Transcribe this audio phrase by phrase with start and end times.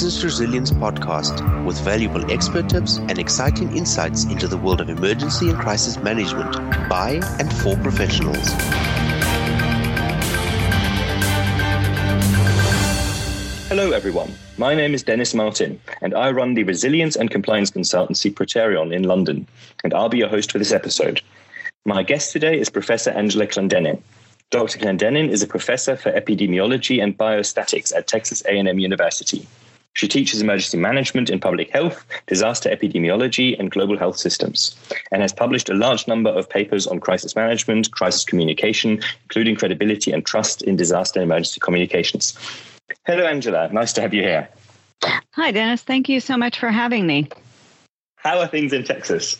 [0.00, 5.50] Business Resilience Podcast with valuable expert tips and exciting insights into the world of emergency
[5.50, 6.56] and crisis management
[6.88, 8.48] by and for professionals.
[13.68, 14.32] Hello, everyone.
[14.56, 19.02] My name is Dennis Martin, and I run the resilience and compliance consultancy Proterion in
[19.02, 19.46] London,
[19.84, 21.20] and I'll be your host for this episode.
[21.84, 24.00] My guest today is Professor Angela Clendenin.
[24.48, 24.78] Dr.
[24.78, 29.46] Clendenin is a professor for epidemiology and biostatistics at Texas A&M University.
[29.94, 34.76] She teaches emergency management in public health, disaster epidemiology, and global health systems,
[35.10, 40.12] and has published a large number of papers on crisis management, crisis communication, including credibility
[40.12, 42.38] and trust in disaster and emergency communications.
[43.04, 43.68] Hello, Angela.
[43.72, 44.48] Nice to have you here.
[45.32, 45.82] Hi, Dennis.
[45.82, 47.28] Thank you so much for having me.
[48.16, 49.36] How are things in Texas?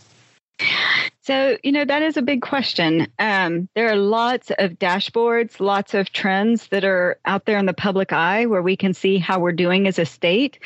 [1.31, 3.07] So, you know, that is a big question.
[3.21, 7.73] Um, there are lots of dashboards, lots of trends that are out there in the
[7.73, 10.59] public eye where we can see how we're doing as a state.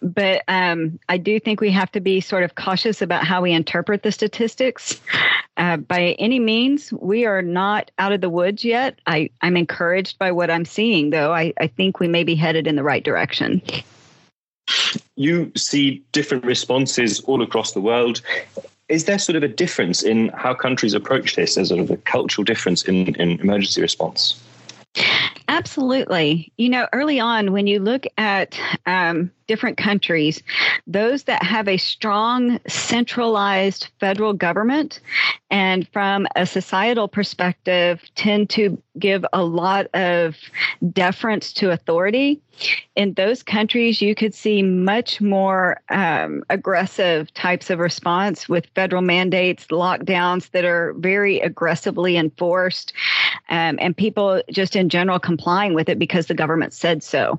[0.00, 3.52] But um, I do think we have to be sort of cautious about how we
[3.52, 4.98] interpret the statistics.
[5.58, 8.98] Uh, by any means, we are not out of the woods yet.
[9.06, 11.34] I, I'm encouraged by what I'm seeing, though.
[11.34, 13.60] I, I think we may be headed in the right direction
[15.16, 18.20] you see different responses all across the world
[18.88, 21.54] is there sort of a difference in how countries approach this?
[21.56, 24.40] There's sort of a cultural difference in, in emergency response.
[25.48, 26.52] Absolutely.
[26.56, 30.42] You know, early on, when you look at um, different countries,
[30.86, 35.00] those that have a strong centralized federal government
[35.50, 40.36] and from a societal perspective tend to give a lot of
[40.92, 42.40] deference to authority.
[42.94, 49.02] In those countries, you could see much more um, aggressive types of response with federal
[49.02, 52.94] mandates, lockdowns that are very aggressively enforced,
[53.50, 57.38] um, and people just in general complying with it because the government said so.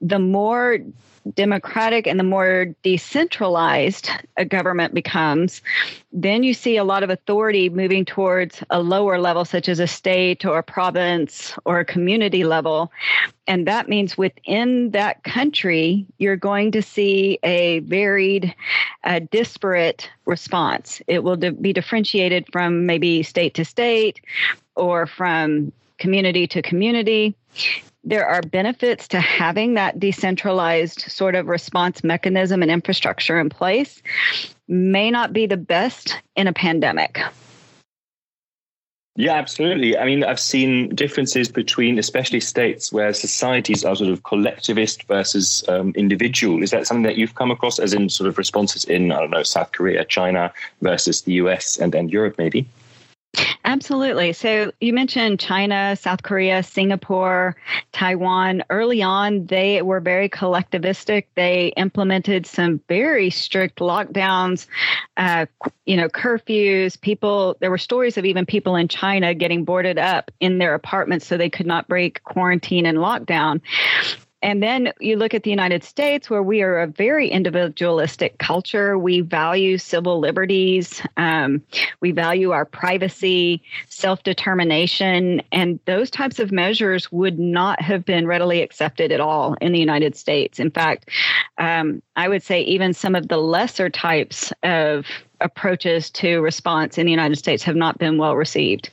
[0.00, 0.78] The more
[1.34, 5.62] democratic and the more decentralized a government becomes,
[6.12, 9.86] then you see a lot of authority moving towards a lower level, such as a
[9.86, 12.92] state or a province or a community level.
[13.46, 18.54] And that means within that country, you're going to see a varied,
[19.04, 21.00] uh, disparate response.
[21.06, 24.20] It will be differentiated from maybe state to state
[24.74, 27.34] or from community to community
[28.06, 34.00] there are benefits to having that decentralized sort of response mechanism and infrastructure in place
[34.68, 37.20] may not be the best in a pandemic
[39.18, 39.96] yeah, absolutely.
[39.96, 45.64] I mean, I've seen differences between, especially states where societies are sort of collectivist versus
[45.68, 46.62] um, individual.
[46.62, 49.30] Is that something that you've come across, as in sort of responses in, I don't
[49.30, 50.52] know, South Korea, China
[50.82, 52.68] versus the US and, and Europe, maybe?
[53.76, 54.32] Absolutely.
[54.32, 57.56] So you mentioned China, South Korea, Singapore,
[57.92, 58.62] Taiwan.
[58.70, 61.24] Early on, they were very collectivistic.
[61.34, 64.66] They implemented some very strict lockdowns,
[65.18, 65.44] uh,
[65.84, 66.98] you know, curfews.
[66.98, 71.26] People, there were stories of even people in China getting boarded up in their apartments
[71.26, 73.60] so they could not break quarantine and lockdown.
[74.46, 78.96] And then you look at the United States, where we are a very individualistic culture.
[78.96, 81.60] We value civil liberties, um,
[82.00, 88.28] we value our privacy, self determination, and those types of measures would not have been
[88.28, 90.60] readily accepted at all in the United States.
[90.60, 91.10] In fact,
[91.58, 95.06] um, I would say even some of the lesser types of
[95.40, 98.90] approaches to response in the United States have not been well received.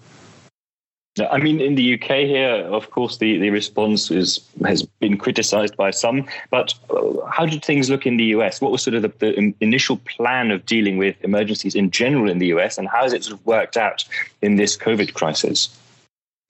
[1.20, 5.78] I mean, in the UK here, of course, the, the response is, has been criticised
[5.78, 6.26] by some.
[6.50, 8.62] But uh, how did things look in the US?
[8.62, 12.40] What was sort of the, the, initial plan of dealing with emergencies in general in
[12.40, 14.04] the US, and how has it sort of worked out
[14.42, 15.78] in this COVID crisis?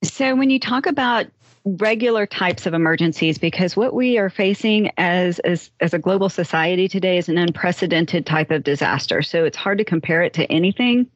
[0.04, 1.28] So, when you talk about
[1.66, 6.90] regular types of emergencies because what we are facing as, as as a global society
[6.90, 9.22] today is an unprecedented type of disaster.
[9.22, 11.08] So it's hard to compare it to anything.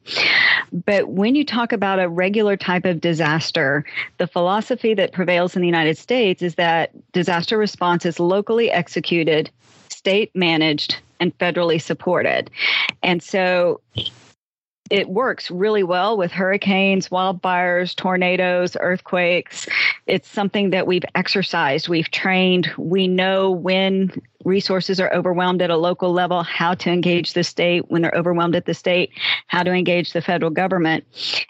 [0.72, 3.84] But when you talk about a regular type of disaster
[4.16, 9.50] the philosophy that prevails in the United States is that disaster response is locally executed
[9.90, 12.50] state managed and federally supported.
[13.02, 13.80] And so
[14.90, 19.68] it works really well with hurricanes, wildfires, tornadoes, earthquakes.
[20.06, 22.70] It's something that we've exercised, we've trained.
[22.76, 24.12] We know when
[24.44, 28.56] resources are overwhelmed at a local level, how to engage the state, when they're overwhelmed
[28.56, 29.10] at the state,
[29.48, 31.04] how to engage the federal government.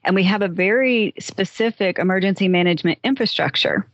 [0.05, 3.87] And we have a very specific emergency management infrastructure.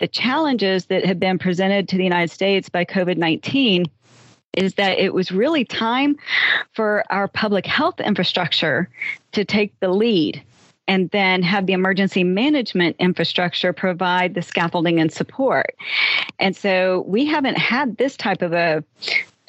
[0.00, 3.86] The challenges that have been presented to the United States by COVID 19
[4.54, 6.16] is that it was really time
[6.72, 8.88] for our public health infrastructure
[9.32, 10.42] to take the lead
[10.88, 15.74] and then have the emergency management infrastructure provide the scaffolding and support.
[16.38, 18.82] And so we haven't had this type of a,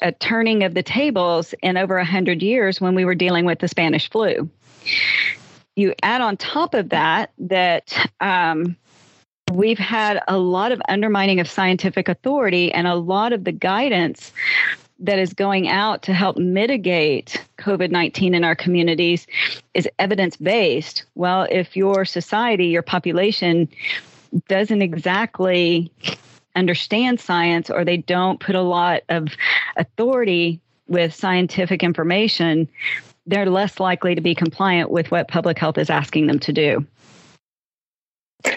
[0.00, 3.68] a turning of the tables in over 100 years when we were dealing with the
[3.68, 4.48] Spanish flu.
[5.76, 8.76] You add on top of that that um,
[9.52, 14.32] we've had a lot of undermining of scientific authority and a lot of the guidance
[15.00, 19.26] that is going out to help mitigate COVID 19 in our communities
[19.74, 21.04] is evidence based.
[21.14, 23.68] Well, if your society, your population
[24.48, 25.90] doesn't exactly
[26.56, 29.28] understand science or they don't put a lot of
[29.76, 32.68] authority with scientific information,
[33.26, 36.86] they're less likely to be compliant with what public health is asking them to do.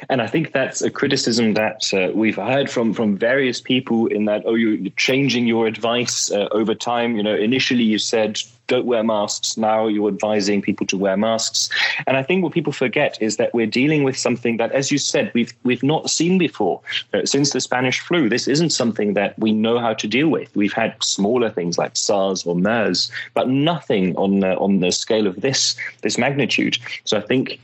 [0.10, 4.25] And I think that's a criticism that uh, we've heard from from various people in
[4.25, 7.16] that oh you're changing your advice uh, over time.
[7.16, 9.57] You know, initially you said don't wear masks.
[9.57, 11.69] Now you're advising people to wear masks.
[12.06, 14.98] And I think what people forget is that we're dealing with something that, as you
[14.98, 16.81] said, we've we've not seen before
[17.13, 18.30] uh, since the Spanish flu.
[18.30, 20.54] This isn't something that we know how to deal with.
[20.56, 25.28] We've had smaller things like SARS or MERS, but nothing on uh, on the scale
[25.28, 26.78] of this this magnitude.
[27.06, 27.60] So I think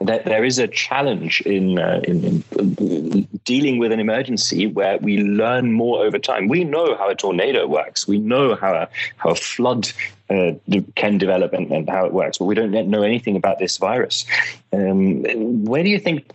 [0.00, 5.18] that there is a challenge in, uh, in, in, dealing with an emergency where we
[5.18, 6.48] learn more over time.
[6.48, 8.08] We know how a tornado works.
[8.08, 9.90] We know how a, how a flood
[10.30, 10.52] uh,
[10.96, 14.24] can develop and, and, how it works, but we don't know anything about this virus.
[14.72, 15.22] Um,
[15.64, 16.32] where do you think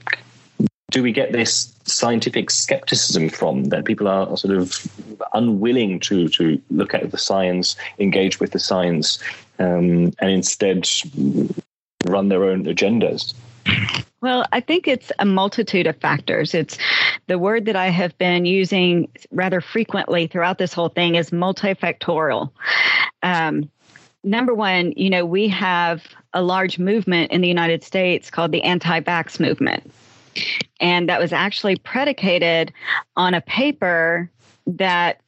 [0.91, 4.87] do we get this scientific skepticism from that people are sort of
[5.33, 9.19] unwilling to to look at the science, engage with the science,
[9.59, 10.89] um, and instead
[12.07, 13.33] run their own agendas?
[14.21, 16.53] Well, I think it's a multitude of factors.
[16.53, 16.77] It's
[17.27, 22.51] the word that I have been using rather frequently throughout this whole thing is multifactorial.
[23.23, 23.69] Um,
[24.23, 28.63] number one, you know, we have a large movement in the United States called the
[28.63, 29.91] anti vax movement.
[30.79, 32.73] And that was actually predicated
[33.15, 34.29] on a paper
[34.67, 35.21] that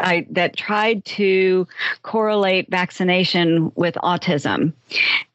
[0.00, 1.66] I, that tried to
[2.02, 4.72] correlate vaccination with autism.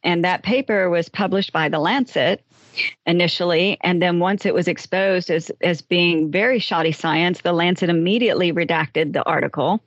[0.04, 2.44] And that paper was published by The Lancet
[3.06, 3.78] initially.
[3.82, 8.52] And then once it was exposed as, as being very shoddy science, The Lancet immediately
[8.54, 9.82] redacted the article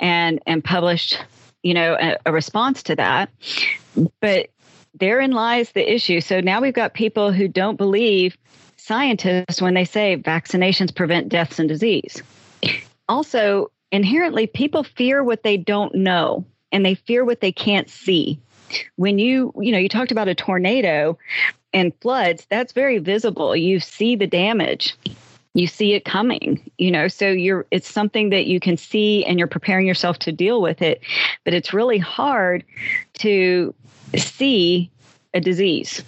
[0.00, 1.18] and, and published,
[1.62, 3.30] you know, a, a response to that.
[4.20, 4.50] But
[4.94, 6.20] therein lies the issue.
[6.20, 8.36] So now we've got people who don't believe
[8.76, 12.22] scientists when they say vaccinations prevent deaths and disease.
[13.08, 18.40] Also, inherently people fear what they don't know and they fear what they can't see
[18.96, 21.16] when you you know you talked about a tornado
[21.74, 23.54] and floods that's very visible.
[23.54, 24.96] You see the damage.
[25.56, 29.38] You see it coming you know so you're it's something that you can see and
[29.38, 31.00] you're preparing yourself to deal with it
[31.44, 32.64] but it's really hard
[33.18, 33.72] to
[34.16, 34.90] see
[35.32, 36.02] a disease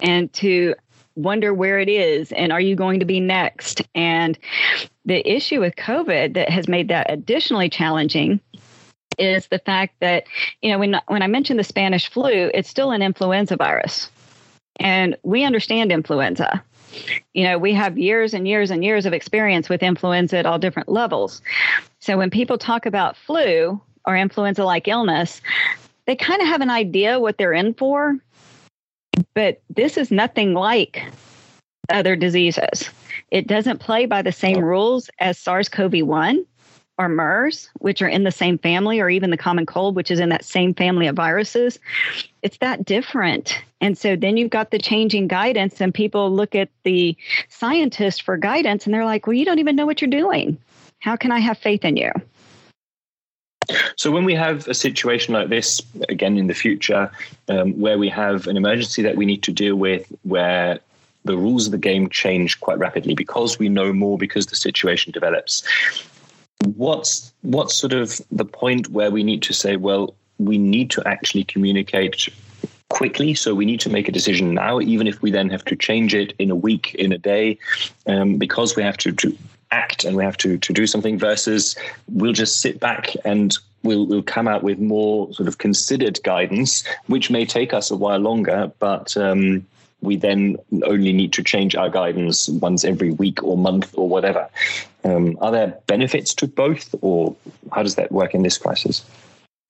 [0.00, 0.74] and to
[1.16, 3.82] wonder where it is and are you going to be next?
[3.94, 4.38] And
[5.04, 8.40] the issue with COVID that has made that additionally challenging
[9.16, 10.24] is the fact that,
[10.60, 14.10] you know, when, when I mentioned the Spanish flu, it's still an influenza virus.
[14.80, 16.62] And we understand influenza.
[17.32, 20.58] You know, we have years and years and years of experience with influenza at all
[20.58, 21.42] different levels.
[22.00, 25.40] So when people talk about flu or influenza like illness,
[26.06, 28.16] they kind of have an idea what they're in for.
[29.34, 31.02] But this is nothing like
[31.88, 32.90] other diseases.
[33.30, 36.44] It doesn't play by the same rules as SARS CoV 1
[36.98, 40.20] or MERS, which are in the same family, or even the common cold, which is
[40.20, 41.78] in that same family of viruses.
[42.42, 43.58] It's that different.
[43.80, 47.16] And so then you've got the changing guidance, and people look at the
[47.48, 50.56] scientist for guidance and they're like, well, you don't even know what you're doing.
[51.00, 52.12] How can I have faith in you?
[53.96, 57.10] So, when we have a situation like this again in the future,
[57.48, 60.80] um, where we have an emergency that we need to deal with, where
[61.24, 65.12] the rules of the game change quite rapidly because we know more because the situation
[65.12, 65.62] develops
[66.62, 71.06] what's what's sort of the point where we need to say well we need to
[71.06, 72.28] actually communicate
[72.88, 75.76] quickly so we need to make a decision now even if we then have to
[75.76, 77.58] change it in a week in a day
[78.06, 79.36] um, because we have to, to
[79.70, 81.76] act and we have to to do something versus
[82.08, 86.84] we'll just sit back and we'll we'll come out with more sort of considered guidance
[87.06, 89.66] which may take us a while longer but um,
[90.04, 94.48] we then only need to change our guidance once every week or month or whatever.
[95.02, 97.34] Um, are there benefits to both, or
[97.72, 99.04] how does that work in this crisis?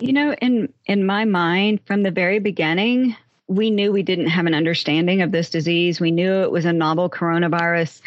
[0.00, 4.46] You know, in in my mind, from the very beginning, we knew we didn't have
[4.46, 6.00] an understanding of this disease.
[6.00, 8.00] We knew it was a novel coronavirus.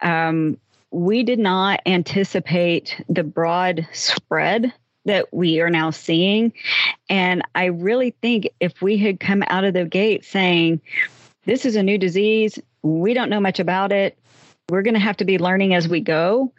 [0.00, 0.58] Um,
[0.90, 4.72] we did not anticipate the broad spread
[5.04, 6.52] that we are now seeing.
[7.08, 10.80] And I really think if we had come out of the gate saying,
[11.48, 12.58] this is a new disease.
[12.82, 14.18] We don't know much about it.
[14.68, 16.52] We're going to have to be learning as we go.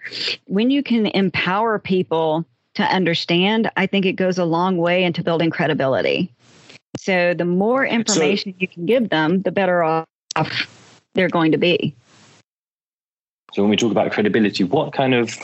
[0.46, 2.44] When you can empower people
[2.74, 6.34] to understand, I think it goes a long way into building credibility.
[6.98, 10.08] So the more information so, you can give them, the better off
[11.14, 11.96] they're going to be.
[13.54, 15.38] So when we talk about credibility, what kind of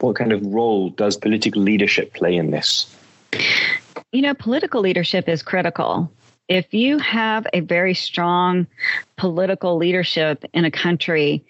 [0.00, 2.94] what kind of role does political leadership play in this?
[4.12, 6.12] You know, political leadership is critical.
[6.48, 8.66] If you have a very strong
[9.16, 11.44] political leadership in a country,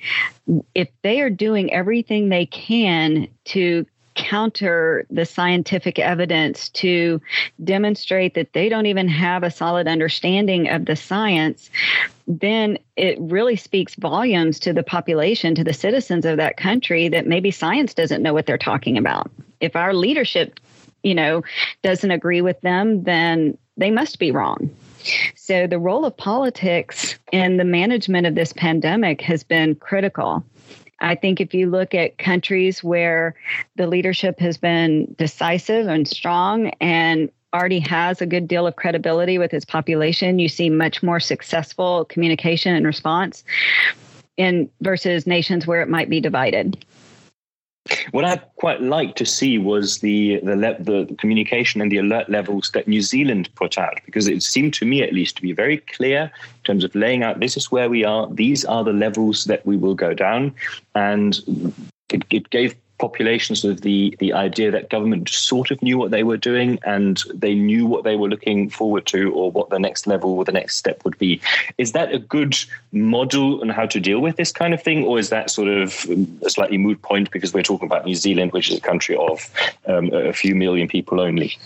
[0.74, 3.86] if they are doing everything they can to
[4.16, 7.20] counter the scientific evidence to
[7.62, 11.70] demonstrate that they don't even have a solid understanding of the science,
[12.26, 17.26] then it really speaks volumes to the population, to the citizens of that country that
[17.26, 19.30] maybe science doesn't know what they're talking about.
[19.60, 20.58] If our leadership,
[21.02, 21.42] you know,
[21.82, 24.74] doesn't agree with them, then they must be wrong.
[25.34, 30.44] So the role of politics in the management of this pandemic has been critical.
[31.00, 33.34] I think if you look at countries where
[33.76, 39.38] the leadership has been decisive and strong and already has a good deal of credibility
[39.38, 43.44] with its population, you see much more successful communication and response
[44.36, 46.84] in versus nations where it might be divided.
[48.10, 52.28] What I quite liked to see was the the, le- the communication and the alert
[52.28, 55.52] levels that New Zealand put out, because it seemed to me, at least, to be
[55.52, 58.92] very clear in terms of laying out this is where we are, these are the
[58.92, 60.54] levels that we will go down,
[60.94, 61.40] and
[62.12, 66.22] it, it gave populations of the the idea that government sort of knew what they
[66.22, 70.06] were doing and they knew what they were looking forward to or what the next
[70.06, 71.40] level or the next step would be.
[71.78, 72.56] Is that a good
[72.92, 76.06] model on how to deal with this kind of thing, or is that sort of
[76.42, 79.50] a slightly moot point because we're talking about New Zealand, which is a country of
[79.86, 81.56] um, a few million people only?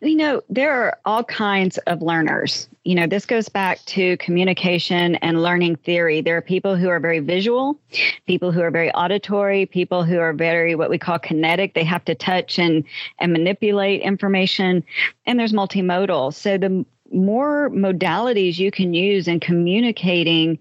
[0.00, 2.68] You know, there are all kinds of learners.
[2.84, 6.20] You know, this goes back to communication and learning theory.
[6.20, 7.78] There are people who are very visual,
[8.26, 11.74] people who are very auditory, people who are very what we call kinetic.
[11.74, 12.82] They have to touch and
[13.20, 14.82] and manipulate information,
[15.26, 16.34] and there's multimodal.
[16.34, 20.58] So the more modalities you can use in communicating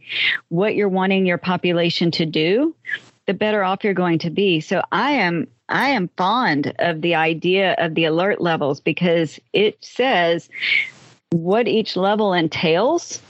[0.49, 2.75] what you're wanting your population to do,
[3.25, 4.59] the better off you're going to be.
[4.59, 9.77] So I am I am fond of the idea of the alert levels because it
[9.81, 10.49] says
[11.31, 13.21] what each level entails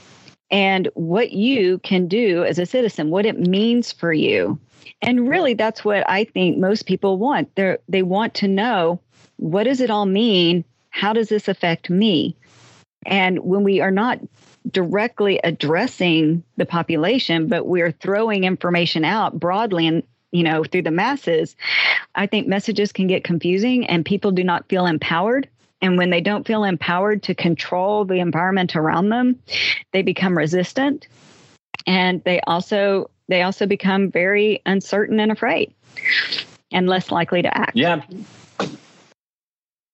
[0.49, 4.59] and what you can do as a citizen, what it means for you.
[5.01, 7.55] And really that's what I think most people want.
[7.55, 8.99] They they want to know
[9.37, 10.65] what does it all mean?
[10.89, 12.35] How does this affect me?
[13.05, 14.19] And when we are not
[14.69, 20.91] directly addressing the population, but we're throwing information out broadly and you know through the
[20.91, 21.55] masses,
[22.15, 25.47] I think messages can get confusing and people do not feel empowered.
[25.81, 29.39] And when they don't feel empowered to control the environment around them,
[29.91, 31.07] they become resistant
[31.87, 35.73] and they also they also become very uncertain and afraid
[36.71, 37.75] and less likely to act.
[37.75, 38.01] Yeah.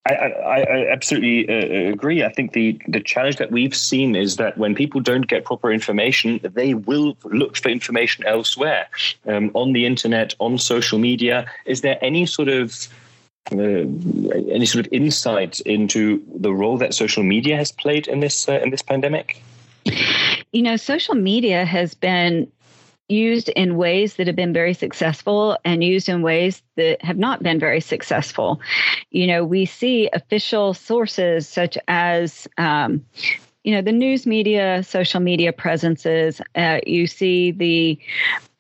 [0.08, 2.24] I, I, I absolutely uh, agree.
[2.24, 5.72] I think the, the challenge that we've seen is that when people don't get proper
[5.72, 8.88] information, they will look for information elsewhere
[9.27, 11.46] um, on the internet, on social media.
[11.65, 12.88] Is there any sort of
[13.51, 18.59] any sort of insight into the role that social media has played in this uh,
[18.63, 19.41] in this pandemic?
[20.51, 22.51] You know, social media has been
[23.09, 27.41] used in ways that have been very successful and used in ways that have not
[27.41, 28.59] been very successful.
[29.11, 33.05] You know, we see official sources such as, um,
[33.63, 36.41] you know, the news media, social media presences.
[36.55, 37.97] Uh, you see the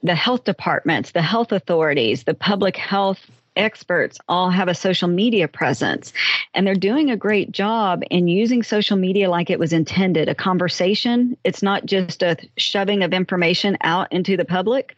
[0.03, 3.19] the health departments, the health authorities, the public health
[3.57, 6.13] experts all have a social media presence
[6.53, 10.35] and they're doing a great job in using social media like it was intended a
[10.35, 11.35] conversation.
[11.43, 14.95] It's not just a shoving of information out into the public.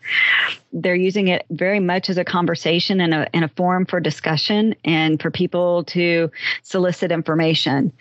[0.72, 4.76] They're using it very much as a conversation and a, and a forum for discussion
[4.86, 6.32] and for people to
[6.64, 7.92] solicit information.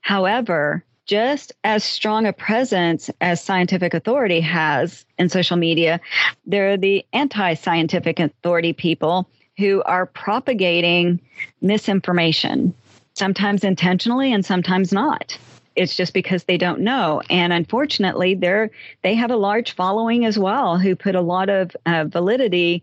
[0.00, 6.00] However just as strong a presence as scientific authority has in social media,
[6.46, 9.28] there are the anti scientific authority people
[9.60, 11.20] who are propagating
[11.60, 12.74] misinformation,
[13.14, 15.36] sometimes intentionally and sometimes not.
[15.76, 17.22] It's just because they don't know.
[17.30, 18.70] And unfortunately, they're,
[19.02, 22.82] they have a large following as well who put a lot of uh, validity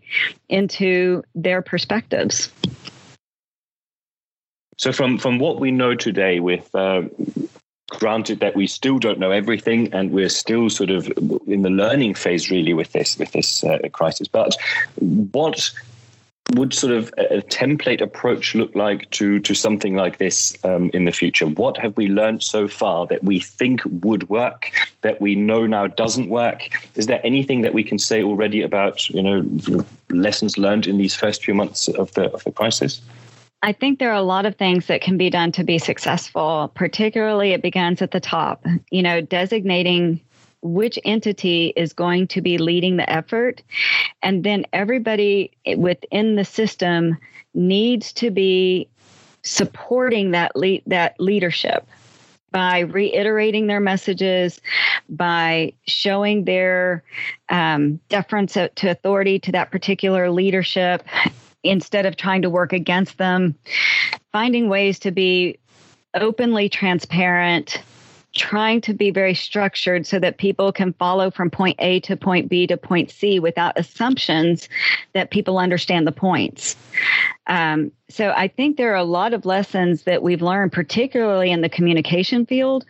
[0.50, 2.52] into their perspectives.
[4.78, 7.02] So, from, from what we know today, with uh,
[7.90, 11.08] granted that we still don't know everything and we're still sort of
[11.48, 14.58] in the learning phase really with this with this uh, crisis but
[15.32, 15.72] what
[16.54, 21.06] would sort of a, template approach look like to to something like this um, in
[21.06, 21.46] the future?
[21.46, 25.88] What have we learned so far that we think would work, that we know now
[25.88, 26.70] doesn't work?
[26.96, 31.16] Is there anything that we can say already about you know lessons learned in these
[31.16, 33.02] first few months of the of the crisis?
[33.64, 36.72] I think there are a lot of things that can be done to be successful.
[36.76, 38.66] Particularly, it begins at the top.
[38.92, 40.22] You know, designating
[40.62, 43.62] which entity is going to be leading the effort.
[44.22, 47.18] And then everybody within the system
[47.54, 48.90] needs to be
[49.44, 50.52] supporting that
[50.88, 51.88] that leadership
[52.52, 54.62] by reiterating their messages,
[55.10, 57.04] by showing their
[57.50, 61.04] um, deference to authority to that particular leadership
[61.64, 63.56] instead of trying to work against them,
[64.32, 65.60] finding ways to be
[66.14, 67.82] openly transparent
[68.38, 72.48] trying to be very structured so that people can follow from point A to point
[72.48, 74.70] B to point C without assumptions
[75.14, 76.76] that people understand the points.
[77.48, 81.62] Um, so I think there are a lot of lessons that we've learned, particularly in
[81.62, 82.86] the communication field,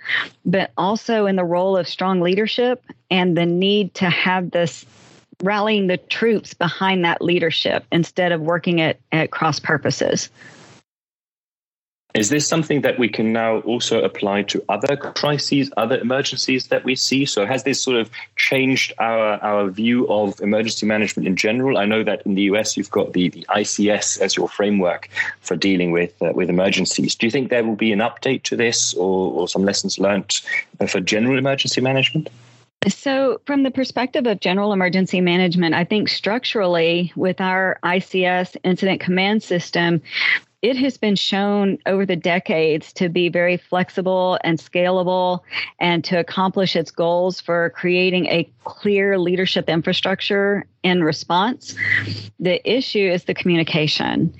[0.45, 4.85] but also in the role of strong leadership and the need to have this
[5.43, 10.29] rallying the troops behind that leadership instead of working at, at cross purposes.
[12.17, 16.83] Is this something that we can now also apply to other crises, other emergencies that
[16.83, 17.25] we see?
[17.25, 21.77] So has this sort of changed our, our view of emergency management in general?
[21.77, 25.09] I know that in the US you've got the, the ICS as your framework
[25.41, 27.13] for dealing with uh, with emergencies.
[27.13, 30.41] Do you think there will be an update to this or, or some lessons learned
[30.87, 32.29] for general emergency management?
[32.87, 39.01] So, from the perspective of general emergency management, I think structurally with our ICS incident
[39.01, 40.01] command system,
[40.61, 45.41] it has been shown over the decades to be very flexible and scalable
[45.79, 51.75] and to accomplish its goals for creating a clear leadership infrastructure in response.
[52.39, 54.33] The issue is the communication.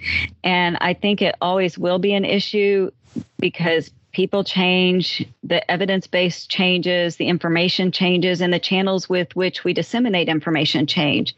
[0.43, 2.89] And I think it always will be an issue
[3.37, 9.63] because people change, the evidence base changes, the information changes, and the channels with which
[9.63, 11.35] we disseminate information change.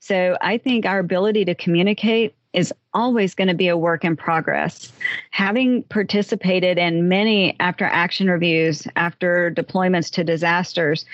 [0.00, 4.16] So I think our ability to communicate is always going to be a work in
[4.16, 4.90] progress.
[5.30, 11.04] Having participated in many after action reviews, after deployments to disasters,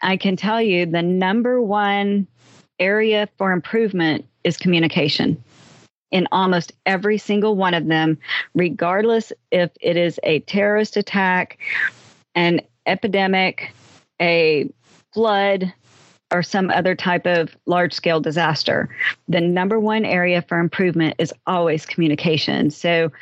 [0.00, 2.26] I can tell you the number one
[2.80, 5.42] area for improvement is communication
[6.10, 8.18] in almost every single one of them,
[8.54, 11.58] regardless if it is a terrorist attack,
[12.34, 13.74] an epidemic,
[14.20, 14.70] a
[15.12, 15.72] flood,
[16.32, 18.88] or some other type of large scale disaster,
[19.28, 22.70] the number one area for improvement is always communication.
[22.70, 23.12] So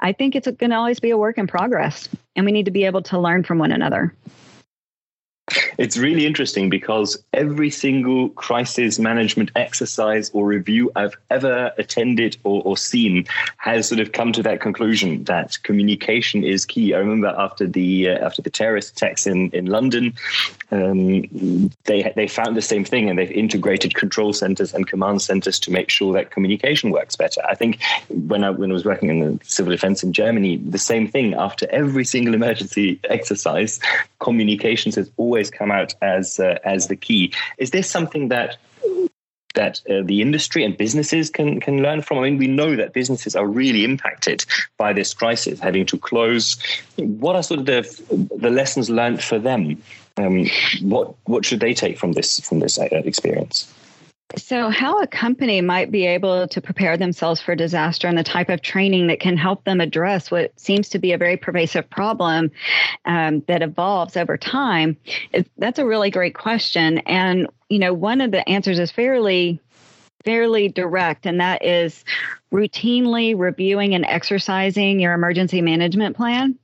[0.00, 2.70] I think it's going to always be a work in progress, and we need to
[2.70, 4.14] be able to learn from one another.
[5.78, 12.62] It's really interesting because every single crisis management exercise or review I've ever attended or,
[12.62, 13.24] or, seen
[13.56, 16.92] has sort of come to that conclusion that communication is key.
[16.92, 20.12] I remember after the uh, after the terrorist attacks in in London,
[20.70, 25.58] um, they they found the same thing and they've integrated control centers and command centers
[25.60, 27.40] to make sure that communication works better.
[27.48, 30.78] I think when I when I was working in the civil defense in Germany, the
[30.78, 31.34] same thing.
[31.34, 33.80] After every single emergency exercise,
[34.18, 37.32] communications has always come out as uh, as the key.
[37.58, 38.56] Is this something that
[39.54, 42.18] that uh, the industry and businesses can can learn from?
[42.18, 44.44] I mean, we know that businesses are really impacted
[44.78, 46.56] by this crisis, having to close.
[46.96, 49.82] What are sort of the the lessons learned for them?
[50.16, 50.46] Um,
[50.82, 53.72] what what should they take from this from this uh, experience?
[54.36, 58.48] So, how a company might be able to prepare themselves for disaster and the type
[58.48, 62.50] of training that can help them address what seems to be a very pervasive problem
[63.04, 64.96] um, that evolves over time,
[65.58, 66.98] that's a really great question.
[66.98, 69.60] And, you know, one of the answers is fairly
[70.24, 72.02] fairly direct, and that is
[72.50, 76.58] routinely reviewing and exercising your emergency management plan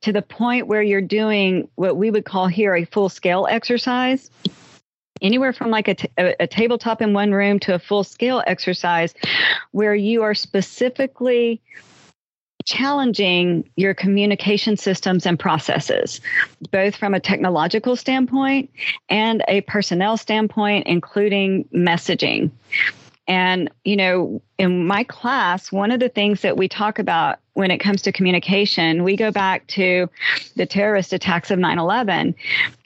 [0.00, 4.30] to the point where you're doing what we would call here a full scale exercise
[5.22, 9.14] anywhere from like a, t- a tabletop in one room to a full scale exercise
[9.72, 11.60] where you are specifically
[12.64, 16.20] challenging your communication systems and processes,
[16.70, 18.70] both from a technological standpoint
[19.08, 22.50] and a personnel standpoint, including messaging.
[23.26, 27.70] And, you know, in my class, one of the things that we talk about when
[27.70, 30.10] it comes to communication, we go back to
[30.56, 32.34] the terrorist attacks of 9 11.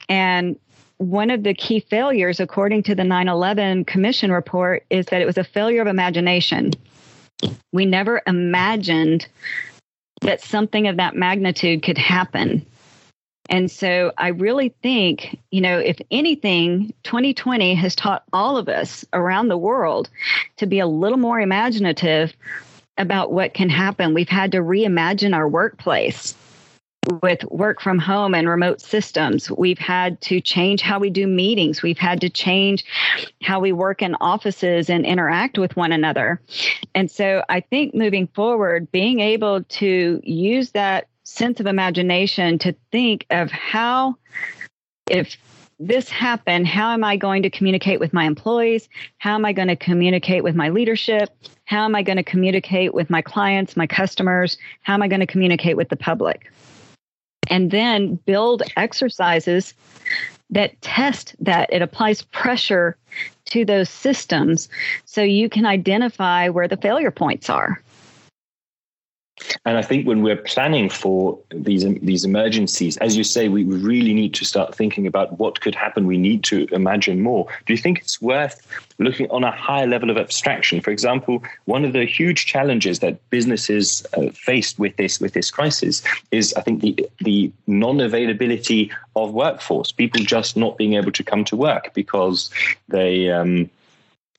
[0.07, 0.55] And
[0.97, 5.25] one of the key failures, according to the 9 11 Commission report, is that it
[5.25, 6.71] was a failure of imagination.
[7.73, 9.27] We never imagined
[10.21, 12.65] that something of that magnitude could happen.
[13.49, 19.05] And so I really think, you know, if anything, 2020 has taught all of us
[19.13, 20.09] around the world
[20.57, 22.33] to be a little more imaginative
[22.97, 24.13] about what can happen.
[24.13, 26.35] We've had to reimagine our workplace
[27.21, 29.49] with work from home and remote systems.
[29.51, 31.81] We've had to change how we do meetings.
[31.81, 32.85] We've had to change
[33.41, 36.41] how we work in offices and interact with one another.
[36.93, 42.75] And so I think moving forward, being able to use that sense of imagination to
[42.91, 44.15] think of how,
[45.09, 45.37] if
[45.79, 48.87] this happened, how am I going to communicate with my employees?
[49.17, 51.29] How am I going to communicate with my leadership?
[51.65, 54.57] How am I going to communicate with my clients, my customers?
[54.83, 56.51] How am I going to communicate with the public?
[57.47, 59.73] And then build exercises
[60.49, 61.71] that test that.
[61.71, 62.97] It applies pressure
[63.45, 64.69] to those systems
[65.05, 67.81] so you can identify where the failure points are.
[69.65, 74.13] And I think when we're planning for these these emergencies, as you say, we really
[74.13, 76.07] need to start thinking about what could happen.
[76.07, 77.47] We need to imagine more.
[77.65, 78.65] Do you think it's worth
[78.97, 80.81] looking on a higher level of abstraction?
[80.81, 85.51] For example, one of the huge challenges that businesses uh, faced with this with this
[85.51, 89.91] crisis is, I think, the the non availability of workforce.
[89.91, 92.49] People just not being able to come to work because
[92.89, 93.29] they.
[93.29, 93.69] Um,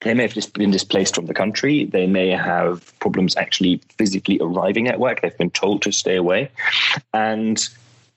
[0.00, 1.84] they may have just been displaced from the country.
[1.84, 5.22] They may have problems actually physically arriving at work.
[5.22, 6.50] They've been told to stay away.
[7.14, 7.66] And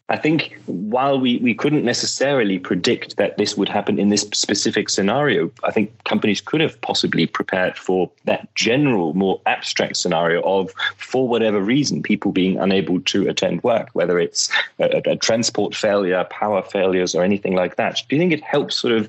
[0.09, 4.89] I think while we, we couldn't necessarily predict that this would happen in this specific
[4.89, 10.71] scenario, I think companies could have possibly prepared for that general, more abstract scenario of,
[10.97, 16.23] for whatever reason, people being unable to attend work, whether it's a, a transport failure,
[16.31, 18.01] power failures, or anything like that.
[18.09, 19.07] Do you think it helps sort of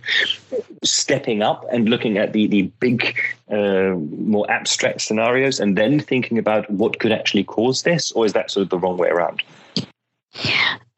[0.85, 3.19] stepping up and looking at the, the big,
[3.51, 8.13] uh, more abstract scenarios and then thinking about what could actually cause this?
[8.13, 9.43] Or is that sort of the wrong way around?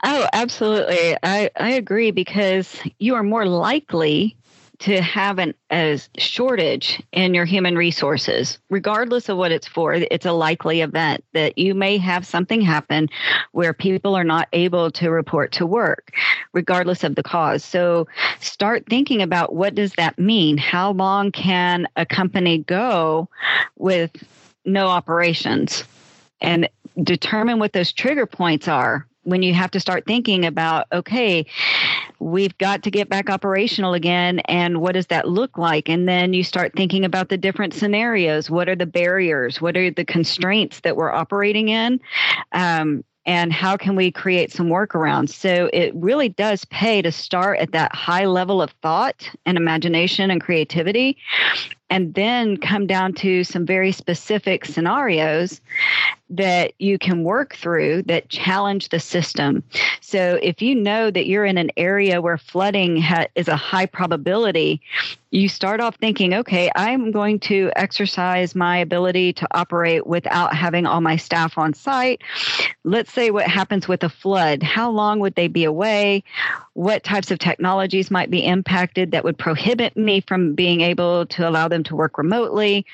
[0.02, 1.16] Oh, absolutely.
[1.22, 4.36] I, I agree because you are more likely
[4.80, 9.94] to have an, a shortage in your human resources, regardless of what it's for.
[9.94, 13.08] It's a likely event that you may have something happen
[13.52, 16.10] where people are not able to report to work,
[16.52, 17.64] regardless of the cause.
[17.64, 18.08] So
[18.40, 20.58] start thinking about what does that mean?
[20.58, 23.28] How long can a company go
[23.76, 24.10] with
[24.64, 25.84] no operations?
[26.40, 26.68] And
[27.00, 31.46] determine what those trigger points are when you have to start thinking about okay
[32.22, 35.88] we've got to get back operational again and what does that look like?
[35.88, 38.48] And then you start thinking about the different scenarios.
[38.48, 39.60] What are the barriers?
[39.60, 42.00] What are the constraints that we're operating in?
[42.52, 45.30] Um, and how can we create some workarounds?
[45.30, 50.30] So it really does pay to start at that high level of thought and imagination
[50.30, 51.16] and creativity
[51.92, 55.60] and then come down to some very specific scenarios
[56.30, 59.62] that you can work through that challenge the system.
[60.00, 63.84] So if you know that you're in an area where flooding ha- is a high
[63.84, 64.80] probability,
[65.30, 70.86] you start off thinking, okay, I'm going to exercise my ability to operate without having
[70.86, 72.22] all my staff on site.
[72.84, 74.62] Let's say what happens with a flood.
[74.62, 76.24] How long would they be away?
[76.74, 81.48] What types of technologies might be impacted that would prohibit me from being able to
[81.48, 82.86] allow them to work remotely?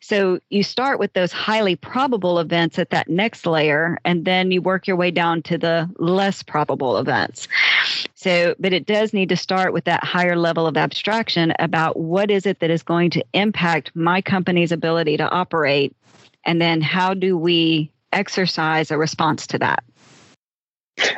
[0.00, 4.62] So you start with those highly probable events at that next layer, and then you
[4.62, 7.48] work your way down to the less probable events.
[8.14, 12.30] So, but it does need to start with that higher level of abstraction about what
[12.30, 15.94] is it that is going to impact my company's ability to operate,
[16.44, 19.84] and then how do we exercise a response to that.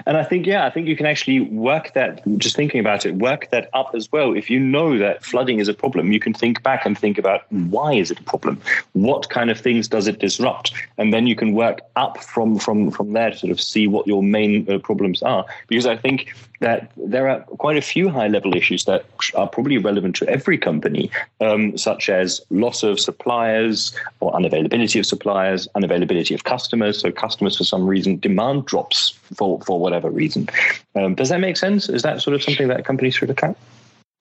[0.06, 3.16] And I think, yeah, I think you can actually work that, just thinking about it,
[3.16, 4.36] work that up as well.
[4.36, 7.50] If you know that flooding is a problem, you can think back and think about
[7.50, 8.60] why is it a problem?
[8.92, 10.72] What kind of things does it disrupt?
[10.98, 14.06] And then you can work up from, from, from there to sort of see what
[14.06, 15.44] your main uh, problems are.
[15.68, 19.78] Because I think that there are quite a few high level issues that are probably
[19.78, 26.34] relevant to every company, um, such as loss of suppliers or unavailability of suppliers, unavailability
[26.34, 27.00] of customers.
[27.00, 30.48] So customers, for some reason, demand drops for, for whatever reason.
[30.94, 31.88] Um, does that make sense?
[31.88, 33.56] Is that sort of something that companies should look at?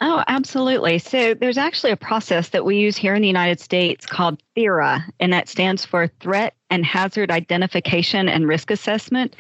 [0.04, 0.98] Oh, absolutely.
[0.98, 5.06] So there's actually a process that we use here in the United States called THIRA,
[5.20, 9.36] and that stands for Threat and Hazard Identification and Risk Assessment.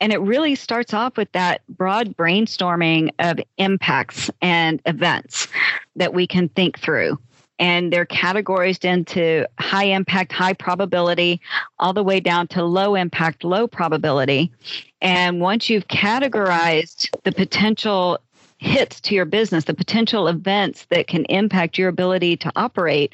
[0.00, 5.48] And it really starts off with that broad brainstorming of impacts and events
[5.94, 7.18] that we can think through.
[7.58, 11.40] And they're categorized into high impact, high probability,
[11.78, 14.52] all the way down to low impact, low probability.
[15.00, 18.18] And once you've categorized the potential
[18.58, 23.12] hits to your business, the potential events that can impact your ability to operate,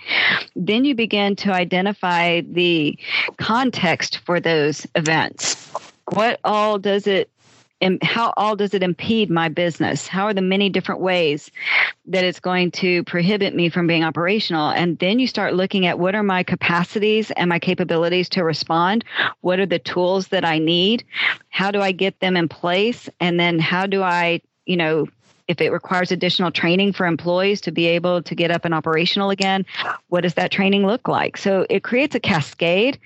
[0.55, 2.97] then you begin to identify the
[3.39, 5.71] context for those events.
[6.13, 7.29] What all does it
[8.03, 10.07] how all does it impede my business?
[10.07, 11.51] How are the many different ways
[12.07, 14.71] that it's going to prohibit me from being operational?
[14.71, 19.05] And then you start looking at what are my capacities and my capabilities to respond?
[19.41, 21.05] What are the tools that I need?
[21.51, 23.09] How do I get them in place?
[23.19, 25.09] And then how do I, you know,
[25.53, 29.29] if it requires additional training for employees to be able to get up and operational
[29.29, 29.67] again,
[30.09, 31.37] what does that training look like?
[31.37, 32.99] So it creates a cascade,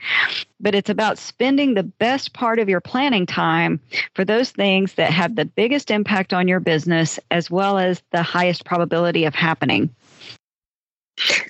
[0.60, 3.80] but it's about spending the best part of your planning time
[4.14, 8.22] for those things that have the biggest impact on your business as well as the
[8.22, 9.90] highest probability of happening.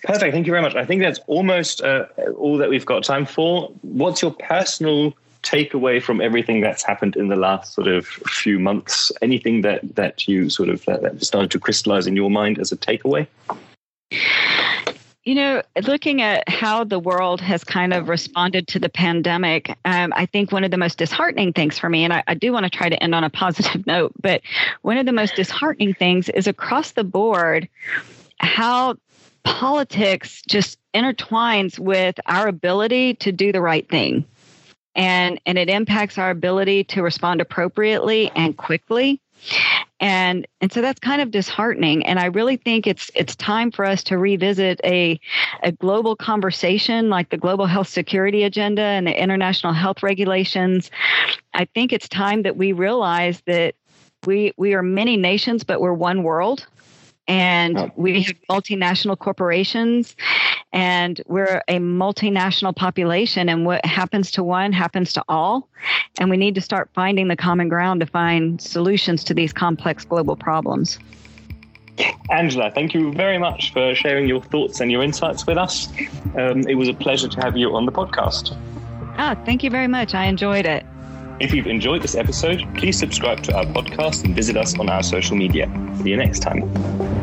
[0.03, 0.33] Perfect.
[0.33, 0.77] Thank you very much.
[0.77, 2.07] I think that's almost uh,
[2.39, 3.69] all that we've got time for.
[3.83, 5.13] What's your personal
[5.47, 9.13] takeaway from everything that's happened in the last sort of few months?
[9.23, 12.77] Anything that that you sort of that started to crystallize in your mind as a
[12.77, 13.27] takeaway?
[15.25, 20.13] You know, looking at how the world has kind of responded to the pandemic, um,
[20.15, 22.63] I think one of the most disheartening things for me, and I, I do want
[22.63, 24.43] to try to end on a positive note, but
[24.83, 27.69] one of the most disheartening things is across the board
[28.39, 28.97] how
[29.43, 34.25] politics just intertwines with our ability to do the right thing
[34.97, 39.21] and and it impacts our ability to respond appropriately and quickly.
[40.01, 42.05] And and so that's kind of disheartening.
[42.07, 45.21] And i really think it's it's time for us to revisit a
[45.63, 50.91] a global conversation like the global health security agenda and the international health regulations.
[51.55, 53.75] I think it's time that we realize that
[54.27, 56.67] we we are many nations but we're one world
[57.29, 60.17] and we have multinational corporations
[60.73, 65.69] and we're a multinational population and what happens to one happens to all
[66.19, 70.05] and we need to start finding the common ground to find solutions to these complex
[70.05, 70.99] global problems
[72.31, 75.89] Angela, thank you very much for sharing your thoughts and your insights with us.
[76.37, 78.55] Um, it was a pleasure to have you on the podcast.
[79.19, 80.15] Ah, thank you very much.
[80.15, 80.85] I enjoyed it.
[81.41, 85.03] If you've enjoyed this episode, please subscribe to our podcast and visit us on our
[85.03, 85.71] social media.
[86.03, 87.16] See you next time.